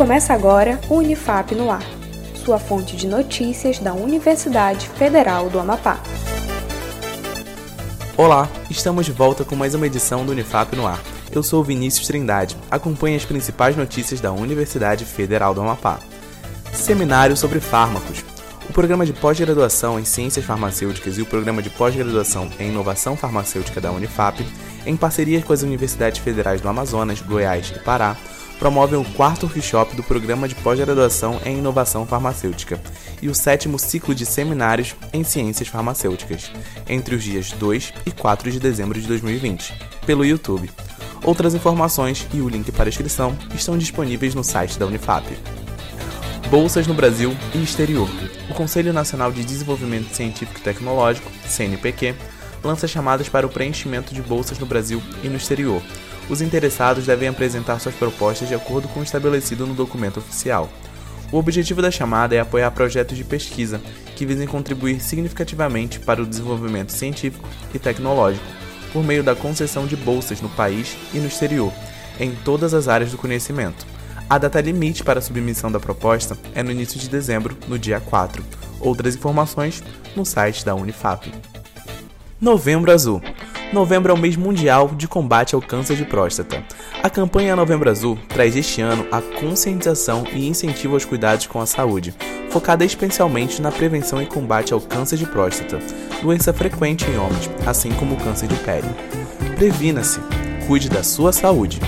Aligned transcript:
Começa 0.00 0.32
agora 0.32 0.80
o 0.88 0.94
Unifap 0.94 1.54
no 1.54 1.70
Ar, 1.70 1.84
sua 2.42 2.58
fonte 2.58 2.96
de 2.96 3.06
notícias 3.06 3.78
da 3.78 3.92
Universidade 3.92 4.88
Federal 4.88 5.50
do 5.50 5.60
Amapá. 5.60 6.00
Olá, 8.16 8.48
estamos 8.70 9.04
de 9.04 9.12
volta 9.12 9.44
com 9.44 9.54
mais 9.54 9.74
uma 9.74 9.86
edição 9.86 10.24
do 10.24 10.32
Unifap 10.32 10.74
no 10.74 10.86
Ar. 10.86 10.98
Eu 11.30 11.42
sou 11.42 11.62
Vinícius 11.62 12.06
Trindade. 12.06 12.56
Acompanhe 12.70 13.14
as 13.14 13.26
principais 13.26 13.76
notícias 13.76 14.22
da 14.22 14.32
Universidade 14.32 15.04
Federal 15.04 15.52
do 15.52 15.60
Amapá. 15.60 15.98
Seminário 16.72 17.36
sobre 17.36 17.60
fármacos. 17.60 18.24
O 18.70 18.72
programa 18.72 19.04
de 19.04 19.12
pós-graduação 19.12 19.98
em 19.98 20.04
Ciências 20.04 20.44
Farmacêuticas 20.44 21.18
e 21.18 21.22
o 21.22 21.26
programa 21.26 21.60
de 21.60 21.68
pós-graduação 21.68 22.48
em 22.56 22.68
Inovação 22.68 23.16
Farmacêutica 23.16 23.80
da 23.80 23.90
Unifap, 23.90 24.46
em 24.86 24.96
parceria 24.96 25.42
com 25.42 25.52
as 25.52 25.62
universidades 25.62 26.20
federais 26.20 26.60
do 26.60 26.68
Amazonas, 26.68 27.20
Goiás 27.20 27.72
e 27.74 27.80
Pará, 27.80 28.16
promovem 28.60 28.96
o 28.96 29.04
quarto 29.04 29.46
workshop 29.46 29.96
do 29.96 30.04
programa 30.04 30.46
de 30.46 30.54
pós-graduação 30.54 31.40
em 31.44 31.58
Inovação 31.58 32.06
Farmacêutica 32.06 32.80
e 33.20 33.28
o 33.28 33.34
sétimo 33.34 33.76
ciclo 33.76 34.14
de 34.14 34.24
seminários 34.24 34.94
em 35.12 35.24
Ciências 35.24 35.66
Farmacêuticas, 35.66 36.52
entre 36.88 37.16
os 37.16 37.24
dias 37.24 37.50
2 37.50 37.92
e 38.06 38.12
4 38.12 38.52
de 38.52 38.60
dezembro 38.60 39.00
de 39.00 39.08
2020, 39.08 39.74
pelo 40.06 40.24
YouTube. 40.24 40.70
Outras 41.24 41.56
informações 41.56 42.24
e 42.32 42.40
o 42.40 42.48
link 42.48 42.70
para 42.70 42.88
inscrição 42.88 43.36
estão 43.52 43.76
disponíveis 43.76 44.32
no 44.32 44.44
site 44.44 44.78
da 44.78 44.86
Unifap. 44.86 45.26
Bolsas 46.50 46.84
no 46.84 46.94
Brasil 46.94 47.32
e 47.54 47.62
exterior. 47.62 48.10
O 48.50 48.54
Conselho 48.54 48.92
Nacional 48.92 49.30
de 49.30 49.44
Desenvolvimento 49.44 50.12
Científico 50.12 50.58
e 50.58 50.62
Tecnológico, 50.62 51.30
CNPq, 51.46 52.12
lança 52.64 52.88
chamadas 52.88 53.28
para 53.28 53.46
o 53.46 53.48
preenchimento 53.48 54.12
de 54.12 54.20
bolsas 54.20 54.58
no 54.58 54.66
Brasil 54.66 55.00
e 55.22 55.28
no 55.28 55.36
exterior. 55.36 55.80
Os 56.28 56.42
interessados 56.42 57.06
devem 57.06 57.28
apresentar 57.28 57.78
suas 57.78 57.94
propostas 57.94 58.48
de 58.48 58.54
acordo 58.56 58.88
com 58.88 58.98
o 58.98 59.02
estabelecido 59.04 59.64
no 59.64 59.74
documento 59.74 60.16
oficial. 60.16 60.68
O 61.30 61.38
objetivo 61.38 61.80
da 61.80 61.90
chamada 61.92 62.34
é 62.34 62.40
apoiar 62.40 62.72
projetos 62.72 63.16
de 63.16 63.22
pesquisa 63.22 63.80
que 64.16 64.26
visem 64.26 64.48
contribuir 64.48 65.00
significativamente 65.00 66.00
para 66.00 66.20
o 66.20 66.26
desenvolvimento 66.26 66.90
científico 66.90 67.48
e 67.72 67.78
tecnológico, 67.78 68.44
por 68.92 69.04
meio 69.04 69.22
da 69.22 69.36
concessão 69.36 69.86
de 69.86 69.94
bolsas 69.94 70.40
no 70.40 70.48
país 70.48 70.96
e 71.14 71.18
no 71.18 71.28
exterior, 71.28 71.72
em 72.18 72.32
todas 72.44 72.74
as 72.74 72.88
áreas 72.88 73.12
do 73.12 73.18
conhecimento 73.18 73.86
a 74.30 74.38
data 74.38 74.60
limite 74.60 75.02
para 75.02 75.18
a 75.18 75.22
submissão 75.22 75.72
da 75.72 75.80
proposta 75.80 76.38
é 76.54 76.62
no 76.62 76.70
início 76.70 77.00
de 77.00 77.08
dezembro, 77.08 77.58
no 77.66 77.76
dia 77.76 77.98
4. 77.98 78.44
Outras 78.78 79.16
informações 79.16 79.82
no 80.14 80.24
site 80.24 80.64
da 80.64 80.72
Unifap. 80.72 81.32
Novembro 82.40 82.92
Azul. 82.92 83.20
Novembro 83.72 84.12
é 84.12 84.14
o 84.14 84.18
mês 84.18 84.36
mundial 84.36 84.88
de 84.94 85.08
combate 85.08 85.56
ao 85.56 85.60
câncer 85.60 85.96
de 85.96 86.04
próstata. 86.04 86.62
A 87.02 87.10
campanha 87.10 87.56
Novembro 87.56 87.90
Azul 87.90 88.16
traz 88.28 88.54
este 88.54 88.80
ano 88.80 89.04
a 89.10 89.20
conscientização 89.20 90.24
e 90.32 90.46
incentivo 90.46 90.94
aos 90.94 91.04
cuidados 91.04 91.48
com 91.48 91.60
a 91.60 91.66
saúde, 91.66 92.14
focada 92.50 92.84
especialmente 92.84 93.60
na 93.60 93.72
prevenção 93.72 94.22
e 94.22 94.26
combate 94.26 94.72
ao 94.72 94.80
câncer 94.80 95.16
de 95.16 95.26
próstata, 95.26 95.80
doença 96.22 96.52
frequente 96.52 97.04
em 97.10 97.18
homens, 97.18 97.50
assim 97.66 97.90
como 97.94 98.14
o 98.14 98.20
câncer 98.20 98.46
de 98.46 98.56
pele. 98.56 98.88
Previna-se, 99.56 100.20
cuide 100.68 100.88
da 100.88 101.02
sua 101.02 101.32
saúde. 101.32 101.80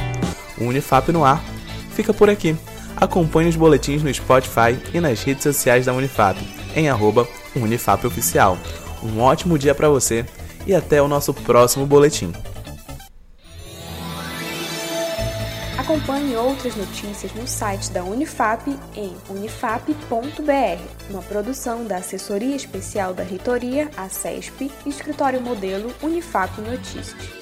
O 0.60 0.64
Unifap 0.64 1.10
no 1.12 1.24
ar 1.24 1.52
fica 1.92 2.12
por 2.12 2.28
aqui. 2.28 2.56
Acompanhe 2.96 3.48
os 3.48 3.56
boletins 3.56 4.02
no 4.02 4.12
Spotify 4.12 4.78
e 4.92 5.00
nas 5.00 5.22
redes 5.22 5.42
sociais 5.42 5.86
da 5.86 5.92
Unifap, 5.92 6.38
em 6.74 6.88
arroba 6.88 7.28
UnifapOficial. 7.54 8.58
Um 9.02 9.20
ótimo 9.20 9.58
dia 9.58 9.74
para 9.74 9.88
você 9.88 10.24
e 10.66 10.74
até 10.74 11.02
o 11.02 11.08
nosso 11.08 11.34
próximo 11.34 11.86
boletim. 11.86 12.32
Acompanhe 15.76 16.36
outras 16.36 16.76
notícias 16.76 17.32
no 17.34 17.46
site 17.46 17.90
da 17.90 18.04
Unifap 18.04 18.70
em 18.94 19.12
unifap.br, 19.28 20.82
uma 21.10 21.22
produção 21.22 21.84
da 21.84 21.97
Assessoria 21.97 22.54
Especial 22.54 23.12
da 23.12 23.25
Reitoria, 23.25 23.91
a 23.97 24.08
CESP, 24.08 24.70
Escritório 24.86 25.41
Modelo 25.41 25.92
Unifap 26.00 26.60
Notícias. 26.60 27.41